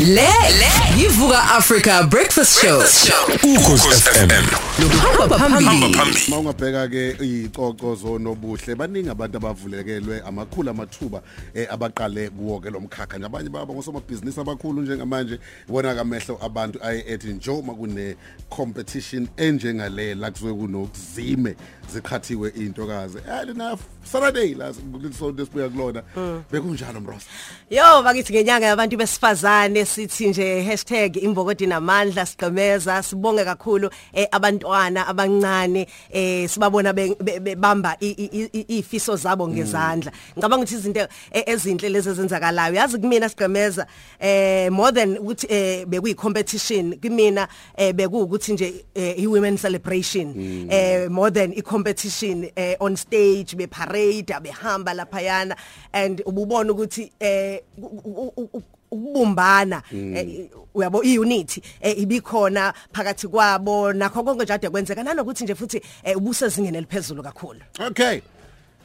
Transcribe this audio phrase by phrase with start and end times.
[0.00, 1.00] Le le.
[1.00, 2.78] Yivuka Africa Breakfast Show.
[3.42, 4.30] ukhosi FM
[5.20, 5.96] Hamba phambili.
[6.28, 11.22] Uma ungabheka ke icoco zonobuhle baningi abantu abavulekelwe amakhulu amathuba
[11.54, 15.38] eh, abaqale kuwo ke lomkhakha nabanye babo ngosomabhizinisi abakhulu njengamanje
[15.68, 18.16] ibona kamehlo abantu aye ethi njo makune
[18.50, 21.56] competition enjengale la kusuke kunokuzime
[21.92, 26.02] ziqhathiwe intokazi and na Saturday la kulisonto esibuya kulona.
[26.50, 27.26] Bekunjalo mrosa.
[27.70, 30.62] Yo bakithi ngenyanga yabantu besifazane sithi nje
[31.22, 38.50] #imbokodi namandla sigqemeza sibonge kakhulu eh, abantwana abancane eh, sibabona be- be- bebamba i- i-
[38.52, 40.12] i- ifiso zabo ngezandla.
[40.36, 42.74] Ngicabanga ukuthi izinto eh, ezinhle lezi ezenzakalayo.
[42.74, 43.86] Yazi kumina sigqemeza
[44.20, 50.34] eh more than ukuthi eh, bekuyi competition kumina eh, bekuwukuthi nje eh, i women celebration
[50.70, 55.56] eh more than i competition eh, on stage be parade behamba laphayana
[55.92, 63.92] and ububona ukuthi eh u- u- u- ukubumbana eh, uyabo iunity eh, ibikhona phakathi kwabo
[63.92, 68.20] nakho konke nje ade kwenzeka nanokuthi nje futhi eh, ubusezingeni eliphezulu kakhulu Okay.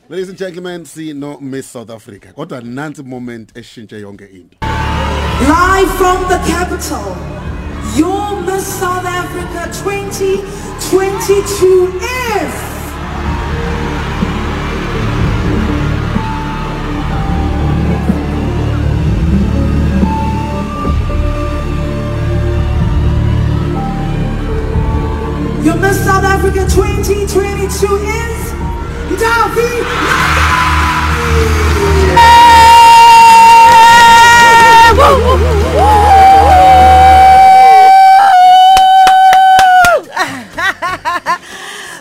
[0.10, 2.34] Ladies and gentlemen, see no Miss South Africa.
[2.34, 4.58] Kodwa nansi moment eshintshe yonke into.
[4.62, 7.16] Live from the capital,
[7.96, 12.79] your Miss South Africa 2022 is.
[27.70, 28.52] 2022 is
[29.22, 29.70] Davi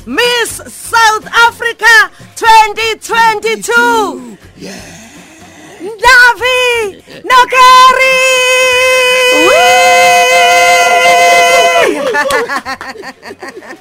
[0.06, 4.80] Miss South Africa 2022 yeah.
[6.00, 8.18] Davi Nokeri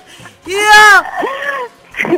[0.47, 1.26] Yeah.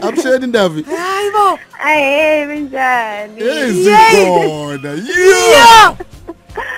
[0.01, 0.83] Absheni Ndavi.
[0.83, 3.41] hayibo Aye benjani?
[3.41, 4.89] Ezikona.
[4.89, 5.51] Yeah.
[5.51, 5.95] Yeah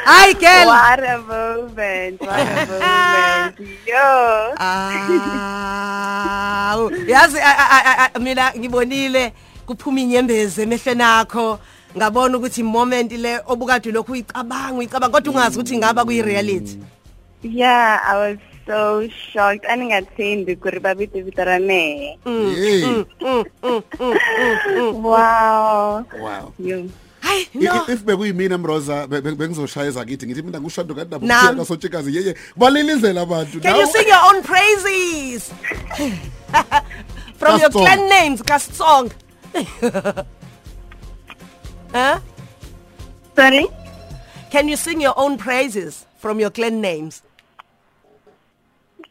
[0.03, 2.19] Hi girl What a moment.
[2.21, 3.59] What a moment.
[3.87, 4.53] Yo.
[4.57, 4.91] Ah,
[7.07, 7.37] yazi
[8.19, 9.33] mina ngibonile
[9.65, 11.59] kuphuma inyembezi emehlweni akho
[11.97, 16.77] ngabona ukuthi moment le obukade lokhu uyicabanga uyicabanga kodwa ungazi ukuthi ngaba kuyi reality.
[17.43, 18.37] Yeah, I was
[18.71, 19.65] so shocked.
[19.67, 22.15] Aningathembi ku ri va vito vito ra mehe.
[24.95, 26.05] Wow.
[26.15, 26.53] Wow.
[26.57, 26.87] Yo.
[27.21, 27.85] Hayi no.
[27.87, 33.21] If bekuyimina Mroza be- be- bengizoshayeza kithi ngithi mina ngushado kanti nabo sontshikazi yeye balilizela
[33.21, 33.59] abantu.
[33.61, 35.51] Can you sing your own praises?
[37.41, 39.11] From your clan names, Kastsong.
[41.93, 42.19] huh?
[43.35, 43.67] Sorry?
[44.51, 47.21] Can you sing your own praises from your clan names?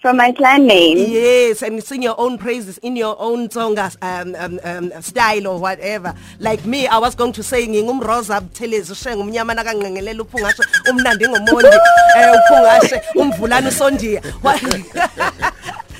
[0.00, 0.96] From my clan name?
[0.96, 5.60] Yes, and sing your own praises in your own Tsonga um, um, um, style or
[5.60, 6.14] whatever.
[6.38, 11.76] Like me, I was going to say ngingumroza buthelezi ushenga umnyama nakanqengelela uphungashe umnandi ngomondi
[12.16, 14.22] eh uphungashe umvulana usondiya.
[14.42, 14.62] What-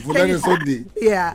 [0.05, 0.85] Vulane Sondi.
[1.03, 1.35] Yeah.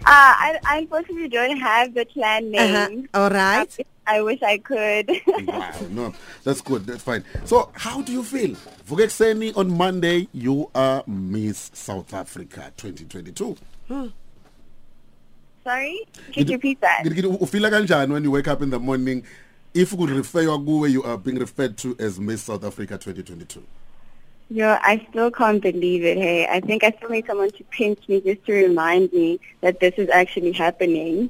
[0.00, 2.88] Uh, I, I unfortunately don't have the clan Uh-huh.
[2.88, 3.08] name.
[3.14, 3.68] All right.
[4.06, 5.10] I wish I could.
[5.46, 6.14] Wow, no,
[6.44, 6.86] that's good.
[6.86, 7.24] That's fine.
[7.44, 8.56] So, how do you feel?
[8.88, 13.56] Vuke ekseni on Monday, you are Miss South Africa 2022.
[15.64, 16.00] Sorry?
[16.32, 17.02] Could you repeat that?
[17.04, 19.22] Ngithi ngithi ufila kanjani when you wake up in the morning
[19.74, 23.62] if could refer kuwe you are being referred to as Miss South Africa 2022.
[24.50, 26.16] Yo, I still can't believe it.
[26.16, 29.78] Hey, I think I still need someone to pinch me just to remind me that
[29.78, 31.28] this is actually happening.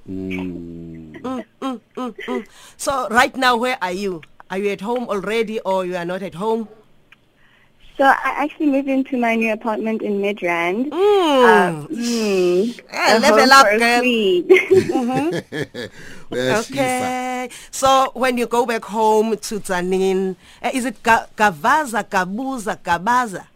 [2.76, 4.22] So right now where are you?
[4.50, 6.68] Are you at home already or you are not at home?
[7.98, 10.90] So I actually moved into my new apartment in Midrand.
[10.90, 11.88] Mm.
[11.90, 14.02] Mm, Eh, a level up, girl.
[16.28, 17.48] Where she's Okay.
[17.72, 23.46] So when you go back home to Tsanin, uh, is it Ga- Gavaza, Gabuza, Gabaza?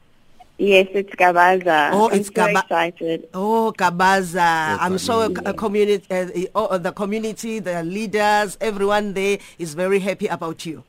[0.58, 1.90] yes, it's Gabaza.
[1.92, 3.28] Oh, I'm it's so Gaba- excited.
[3.34, 4.76] Oh, Gabaza.
[4.80, 5.48] I'm sure Tzaneen.
[5.48, 10.66] a community, uh, the- oh, the community, the leaders, everyone there is very happy about
[10.66, 10.82] you.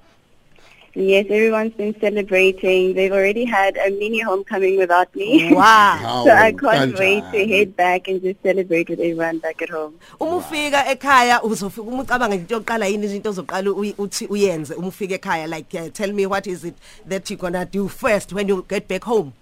[0.95, 2.93] Yes, everyone's been celebrating.
[2.93, 5.51] They've already had a mini homecoming without me.
[5.63, 6.23] Wow.
[6.25, 9.95] so I can't wait to head back and just celebrate with everyone back at home.
[10.19, 15.17] Uma ufika ekhaya uzofika uma ucabanga into yokuqala yini izinto ozoqala uthi uyenze uma ufika
[15.17, 16.75] ekhaya like uh, tell me what is it
[17.07, 19.33] that you going to do first when you get back home?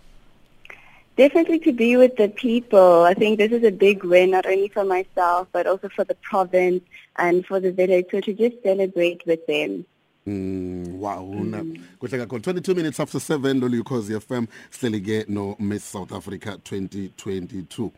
[1.17, 3.03] Definitely to be with the people.
[3.03, 6.15] I think this is a big win, not only for myself, but also for the
[6.15, 6.81] province
[7.17, 8.05] and for the village.
[8.09, 9.85] So to just celebrate with them.
[10.27, 11.63] Mm, wow una.
[11.99, 16.57] Kuhle kakhulu 22 minutes after 7 lolu ukhozi FM sihleli ke no Miss South Africa
[16.63, 17.89] 2022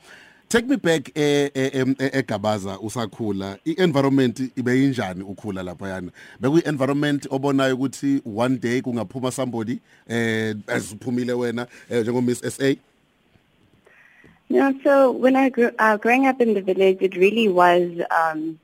[0.50, 1.50] Take me back eh
[2.14, 3.58] eGabaza usakhula.
[3.66, 10.56] Ienvironment ibe injani ukhula lapha yana beku environment obonayo ukuthi one day kungaphuma somebody eh
[10.68, 12.75] asiphumile wena eh, njengo Miss SA
[14.50, 18.60] No, so when I grew uh, growing up in the village, it really was, um,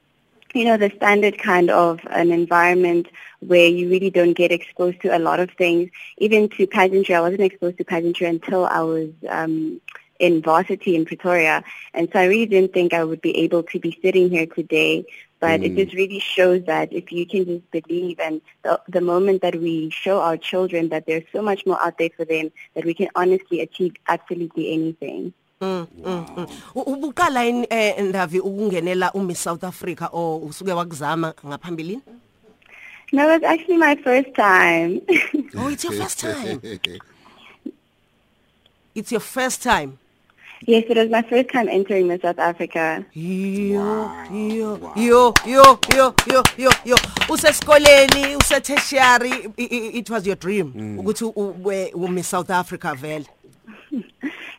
[0.54, 3.08] you know, the standard kind of an environment
[3.40, 5.90] where you really don't get exposed to a lot of things.
[6.18, 9.80] Even to pageantry, I wasn't exposed to pageantry until I was um,
[10.20, 11.64] in varsity in Pretoria,
[11.94, 15.06] and so I really didn't think I would be able to be sitting here today.
[15.40, 15.66] But mm.
[15.66, 19.56] it just really shows that if you can just believe and the, the moment that
[19.56, 22.94] we show our children that there's so much more out there for them, that we
[22.94, 25.34] can honestly achieve absolutely anything.
[26.76, 32.02] Ubuqala yini eh ndavi ukungenela uMiss South Africa o usuke wakuzama ngaphambilini?
[33.12, 35.02] No, it's actually my first time.
[35.58, 36.62] Oh it's your first time?
[38.96, 39.98] It's your first time?
[40.68, 43.06] Yes, it was my first time entering Miss South Africa.
[43.14, 46.96] Yo yo yo yo yo yo yo yo.
[47.30, 53.26] Usesikoleni use tertiary i- i- it was your dream ukuthi ube uMiss South Africa vele?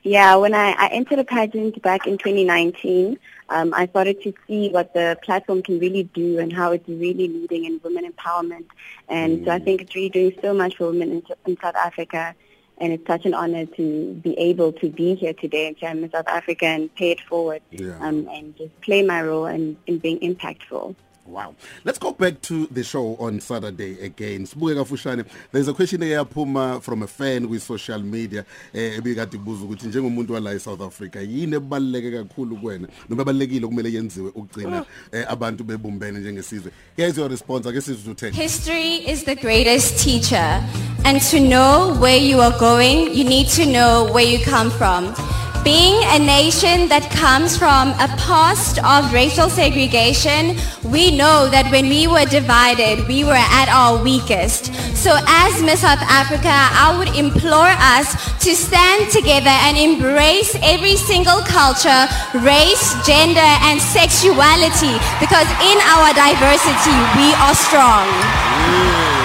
[0.02, 3.18] Yeah, when I, I entered a pageant back in 2019,
[3.50, 7.28] um, I started to see what the platform can really do and how it's really
[7.28, 8.64] leading in women empowerment.
[9.08, 12.34] And so I think it's really doing so much for women in, in South Africa.
[12.78, 16.12] And it's such an honor to be able to be here today and share Miss
[16.12, 17.98] South Africa and pay it forward Yeah.
[18.00, 20.94] um, and just play my role in, in being impactful.
[21.30, 21.54] Wow.
[21.84, 24.46] Let's go back to the show on Saturday again.
[24.46, 25.24] Sibuke kafushane.
[25.52, 28.44] There's a question eyaphuma from a fan with social media
[28.74, 33.92] eh ebikade ibuza ukuthi njengomuntu wala eSouth Africa yini ebaluleke kakhulu kuwena noma balekile kumele
[33.92, 36.72] yenziwe ukugcina eh, abantu bebumbene njengesizwe.
[36.96, 37.68] Here's your response.
[37.68, 38.30] Ake sizwe uthe.
[38.30, 40.64] History is the greatest teacher.
[41.04, 45.14] And to know where you are going, you need to know where you come from.
[45.62, 50.56] Being a nation that comes from a past of racial segregation,
[50.88, 54.72] we know that when we were divided, we were at our weakest.
[54.96, 60.96] So as Miss South Africa, I would implore us to stand together and embrace every
[60.96, 62.08] single culture,
[62.40, 68.08] race, gender, and sexuality because in our diversity, we are strong.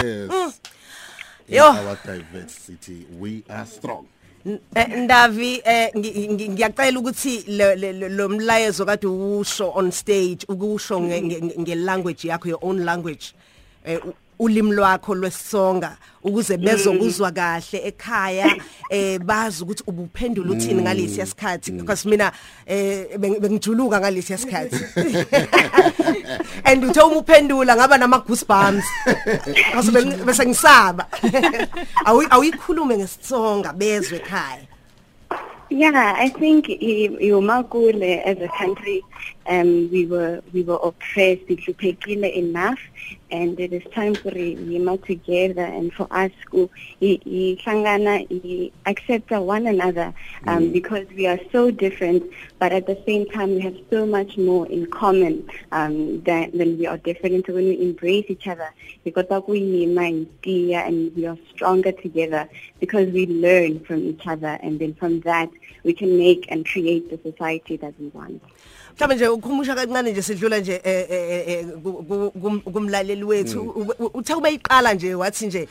[0.03, 0.59] Yes.
[1.47, 1.63] In Yo.
[1.63, 4.07] our diversity we are strong.
[4.45, 7.43] Eh, Ndavi eh ngi- ngi- ngiyacela ukuthi
[8.17, 13.33] lo mlayezo kade usho on stage ukusho nge- language yakho your own language
[13.85, 13.97] eh
[14.39, 18.55] ulimi lwakho lwesonga ukuze bezokuzwa kahle ekhaya
[18.89, 21.71] eh bazi ukuthi ubuphendula uthini ngalesi yasikhathi.
[21.71, 22.31] Because mina
[22.65, 24.75] eh beng- bengijuluka ngalesi yasikhathi.
[26.65, 28.85] And uthe uma uphendula ngaba nama goosebumps
[29.45, 31.07] because bese ngisaba.
[32.05, 34.67] Awu awuyikhulume ngesitsonga bezwe ekhaya.
[35.69, 39.03] Yeah, I think iumakule as a country,
[39.47, 42.77] um, we were we were oppressed, ihluphekile enough,
[43.35, 46.69] and it is time for yima together and for us to
[47.01, 50.13] ihlangana i- accept one another
[50.47, 52.23] um, because we are so different,
[52.59, 56.77] but at the same time we have so much more in common um, than, than
[56.77, 57.35] we are different.
[57.35, 58.69] And so when we embrace each other,
[59.03, 62.47] we got and we are stronger together
[62.79, 65.49] because we learn from each other, and then from that
[65.83, 68.41] we can make and create the society that we want.
[68.95, 73.61] Mhlawumbe nje ukhumusha kancane nje sidlula nje eh, eh, eh, ku- ku- kum- kumlaleli wethu.
[73.61, 75.67] U- uthe ube iqala nje wathi nje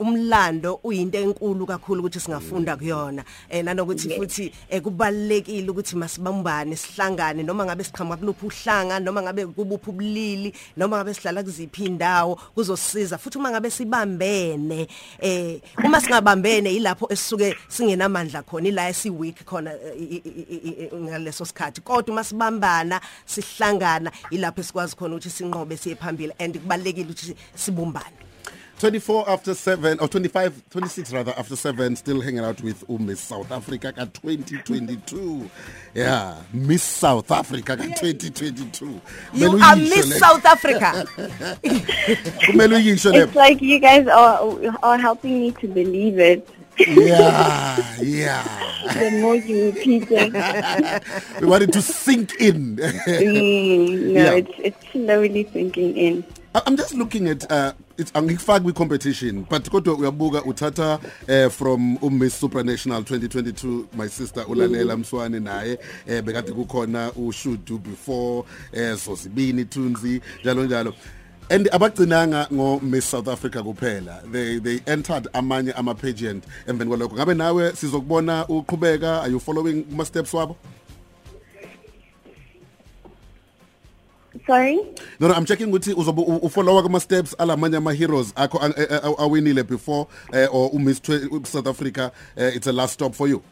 [0.00, 3.24] umlando uyinto enkulu kakhulu ukuthi singafunda kuyona.
[3.48, 7.42] Eh, nanokuthi futhi kubalekile ukuthi masibambane sihlangane.
[7.42, 13.18] Noma ngabe siqhamuka kuluphi uhlanga noma ngabe kubuphi ubulili noma ngabe sihlala kuziphi indawo kuzosiza.
[13.18, 14.88] Futhi uma ngabe sibambene
[15.20, 19.70] eh uma singabambene ilapho esisuke singenamandla khona ila esi weak khona
[20.94, 21.80] ngaleso sikhathi.
[21.80, 22.24] Kodwa uma
[22.56, 28.16] sibambana sihlangana ilapho esikwazi khona ukuthi sinqobe siye phambili and kubalekile ukuthi sibumbane.
[28.78, 33.50] 24 after 7 or 25 26 rather after 7 still hanging out with uMiss South
[33.50, 35.48] Africa ka 2022
[35.94, 39.00] yeah Miss South Africa ka 2022
[39.32, 41.06] you are Miss South Africa.
[42.46, 46.46] Kumele uyisho le It's like you guys are are helping me to believe it.
[46.78, 48.44] Yeah yeah.
[48.94, 51.02] The more you repeat it,
[51.40, 52.76] we wanted to sink in.
[52.76, 54.32] Mm, no, Yeah.
[54.34, 56.24] it's it's slowly sinking in.
[56.66, 62.40] I'm just looking at uh it's angifaki competition but kodwa uyabuka uthatha uh, from uMiss
[62.40, 69.64] Supranational 2022 my sister ulalela Mswane naye eh bekade kukhona ushudu before eh so sibini
[69.64, 70.94] Thunzi njalo njalo.
[71.50, 77.14] And abagcinanga ngo Miss South Africa kuphela they they entered amanye ama pageant emveni kwalokho
[77.16, 80.56] ngabe nawe sizokubona uqhubeka are you following kuma steps wabo
[84.46, 84.76] Sorry?
[85.18, 88.58] No no I'm checking ukuthi uzobe u- ufollow kuma steps alamanye ama heroes akho
[89.18, 91.00] awinile before uh, or u Miss
[91.44, 93.42] South Africa uh, it's a last stop for you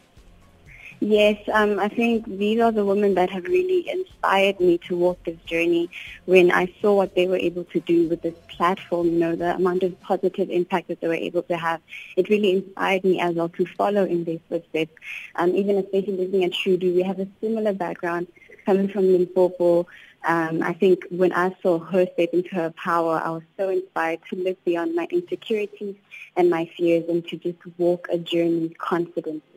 [1.01, 5.23] Yes, um, I think these are the women that have really inspired me to walk
[5.25, 5.89] this journey.
[6.25, 9.55] When I saw what they were able to do with this platform, you know, the
[9.55, 11.81] amount of positive impact that they were able to have,
[12.15, 14.93] it really inspired me as well to follow in their footsteps.
[15.35, 18.27] Um, even especially looking at Shudu, we have a similar background
[18.65, 19.85] coming from Limpopo.
[20.25, 24.21] Um, I think when I saw her step into her power, I was so inspired
[24.29, 25.95] to live beyond my insecurities
[26.37, 29.54] and my fears and to just walk a journey confidently.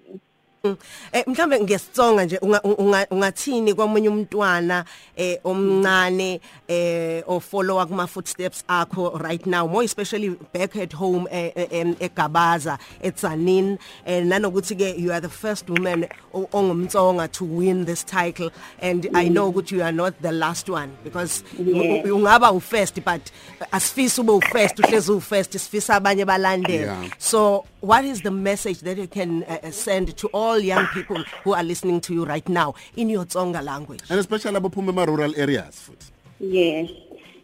[1.13, 4.85] Eh mhlambe ngesitsonga nje unga- unga- ungathini kwamunye umntwana
[5.17, 9.69] eh omncane eh o follow kuma footsteps akho right now?
[9.69, 15.29] More especially back at home eh, eh, eGabaza eTsanin eh nanokuthi ke you are the
[15.29, 18.51] first woman ongumtsonga to win this title.
[18.81, 23.31] And I know ukuthi you are not the last one because ungaba u first but
[23.73, 27.13] asifisa ube u first uhlezi u first sifisa abanye balandele.
[27.19, 31.23] So, what is the message that you can uh, uh, send to all young people
[31.45, 34.03] who are listening to you right now in your Tsonga language?
[34.11, 36.91] and especially abaphuma ema rural areas futhi Yes.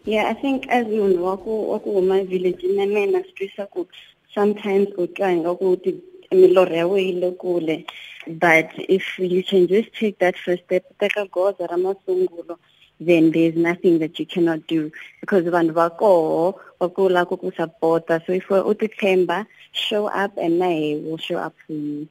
[0.04, 3.88] Yeah, I think as munhu waku waku my village na mina strisa ku
[4.34, 5.94] sometimes utwanga ukuthi
[6.32, 7.86] milorho ya wena yi le kule
[8.26, 12.58] but if you can just take that first step teka goza ra masungulo
[13.06, 17.36] then there's nothing that you cannot do because vanhu va koho va ku la ku
[17.36, 21.72] ku supporta so if u titshemba show up and na he will show up for
[21.72, 22.08] you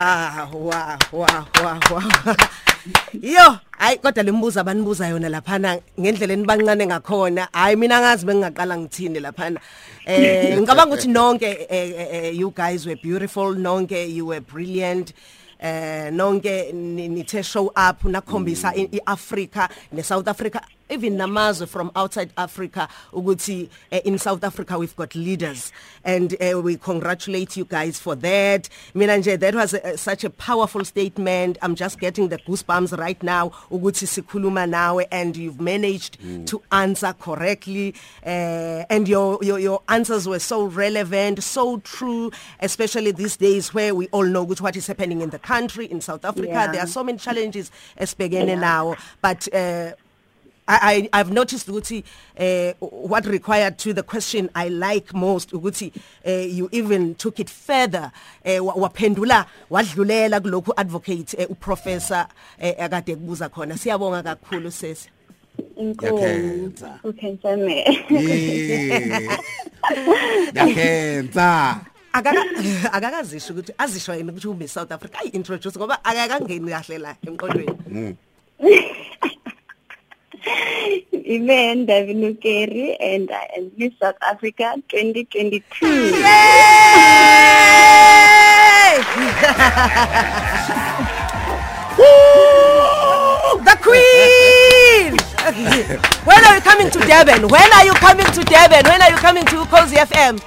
[0.00, 2.06] Ah, wow, wow, wow, wow.
[3.18, 7.48] Yo, hayi kodwa lembuzo abanibuza yona laphana ngendlela enibancane ngakhona.
[7.52, 9.60] Hayi mina ngazi bengaqala ngithini laphana.
[10.06, 15.12] Eh ngicabanga ukuthi nonke eh, eh, you guys were beautiful, nonke you were brilliant.
[15.58, 20.60] Eh nonke ni- nithe show up nakhombisa i- iAfrica ne South Africa.
[20.90, 25.72] Even namazwe from outside Africa ukuthi uh, in South Africa we've got leaders.
[26.04, 28.68] And uh, we congratulate you guys for that.
[28.94, 31.58] Mina nje that was a, such a powerful statement.
[31.62, 36.46] I'm just getting the goosebumps right now ukuthi sikhuluma nawe and you've managed mm.
[36.46, 37.94] to answer correctly.
[38.24, 42.30] Uh, and your, your your answers were so relevant so true
[42.60, 46.24] especially these days where we all know what is happening in the country in South
[46.24, 46.48] Africa.
[46.48, 46.72] Yeah.
[46.72, 49.92] there are so many challenges esibhekene now but uh,
[50.68, 52.04] I, I I've noticed ukuthi
[52.38, 55.92] uh, what required to the question I like most ukuthi
[56.26, 58.12] uh, you even took it further
[58.44, 62.28] uh, wa- waphendula wadlulela kulokhu advocate uh, uprofessor
[62.60, 63.78] uh, akade kubuza khona.
[63.78, 65.08] Siyabonga kakhulu sesi
[65.76, 67.00] Yakhenza.
[67.02, 67.84] ukhensa me.
[68.10, 69.38] Yeah
[70.54, 71.80] yakhenza
[72.12, 72.44] akaka
[72.92, 78.16] akakazisho ukuthi azisho yena ukuthi umi South Africa ay introduce ngoba akakangeni kahle la emqondweni.
[81.14, 86.22] Amen, David Nukeri, and I am Miss South Africa 2022.
[93.58, 95.16] The Queen!
[96.24, 97.48] when are you coming to Durban?
[97.48, 98.84] When are you coming to Durban?
[98.84, 100.40] When are you coming to Cozy FM?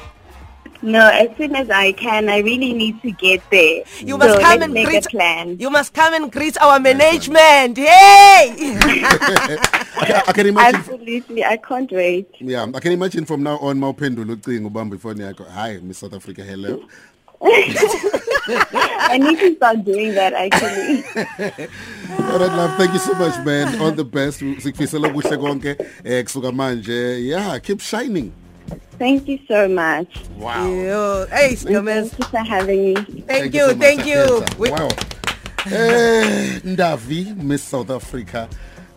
[0.84, 3.84] No, as soon as I can, I really need to get there.
[4.00, 5.58] You must so come let's and greet plan.
[5.60, 7.78] You must come and greet our management.
[7.78, 8.78] Hey!
[10.02, 12.28] I, I can imagine Absolutely, I can't wait.
[12.40, 16.14] yeah I can imagine from now on mawuphendula ucingo ubamba ifoni yakho hi Miss South
[16.14, 16.82] Africa hello
[17.44, 21.04] I need to start doing that actually.
[22.32, 26.24] All right love thank you so much man all the best sikufisela kuhle konke eh
[26.24, 28.32] kusuka manje yeah keep shining
[29.00, 30.08] Thank you so much.
[30.40, 32.10] wow hey, And Gomez.
[32.12, 32.96] Thank you for having me.
[33.28, 34.44] Thank so you, much, thank you.
[34.60, 34.90] We- wow
[35.72, 38.48] eh Ndavi Miss South Africa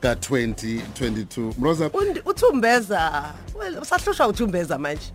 [0.00, 1.90] ka 2022 Mroza
[2.24, 5.12] uthumbeza well usahlushwa uthumbeza manje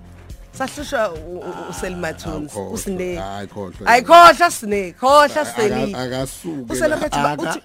[0.51, 2.74] sahlushwa u- u- uselma tunes Awukhohlwa.
[2.74, 3.20] usine
[3.88, 7.62] ayikhohlwa sine khohlwa seli Aka- akasuke uselaphethe la, uthi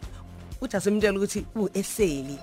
[0.60, 2.38] uthi asemtshela ukuthi u eseli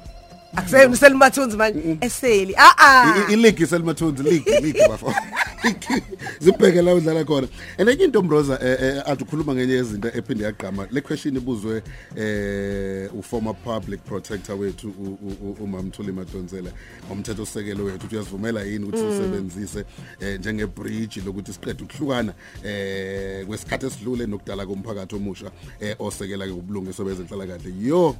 [0.55, 5.13] akuseyona uselma tunes manje eseli a a I- iligi selmathunzi league league bafo.
[6.41, 7.47] Zibheke la udlala khona.
[7.77, 10.87] And enye into Mroza eh, eh, athi ukhuluma ngenye yezinto ephinde yagqama.
[10.91, 11.81] Le question ibuzwe
[12.17, 16.71] eh u former public protector wethu u- u- u- umamthuli Madonsela.
[17.07, 19.85] Ngomthetho osekelo wethu ukuthi uyasivumela yini ukuthi sisebenzise
[20.19, 22.33] eh, njenge bridge lokuthi siqede ukuhlukana
[22.65, 28.15] eh kwesikhathi esidlule nokudala komphakathi omusha eh osekela ke ubulungiswa bezenhlala kahle yo Ayi.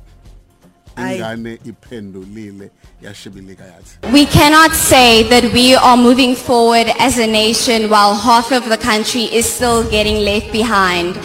[0.98, 2.70] Ingane iphendulile
[3.02, 8.52] yashibilika yathi We cannot say that we are moving forward as a nation while half
[8.52, 11.16] of the country is still getting left behind.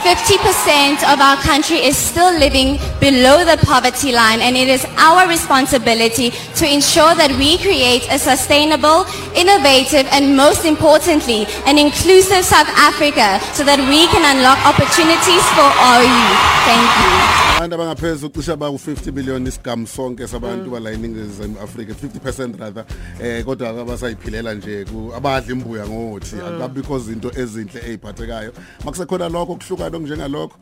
[0.00, 5.28] 50% of our country is still living below the poverty line and it is our
[5.28, 9.04] responsibility to ensure that we create a sustainable,
[9.36, 15.68] innovative and most importantly, an inclusive South Africa so that we can unlock opportunities for
[15.68, 16.40] our youth.
[16.64, 17.59] Thank you.
[17.60, 22.84] Abantu abangaphezulu cishe ba u50 billion isigamu sonke sabantu bala eningizimu Africa 50% rather.
[23.22, 28.52] Eh kodwa abasayiphilela nje ku- abadla imbuya ngothi akabikho izinto ezinhle eziphathekayo
[28.84, 30.56] makusekhona lokho kuhlukana okunjengalokho.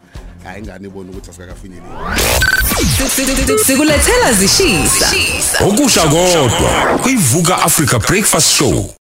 [0.44, 1.86] Hayi ingane ibona ukuthi asikakafinyeleli?
[3.66, 5.06] Sikulethela zishisa.
[5.66, 8.94] okusha kodwa kuyivuka Africa Breakfast Show.